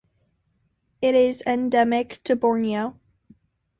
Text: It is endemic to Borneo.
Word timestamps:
It 1.03 1.13
is 1.13 1.43
endemic 1.45 2.23
to 2.23 2.35
Borneo. 2.35 2.95